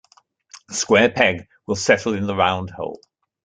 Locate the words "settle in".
1.75-2.25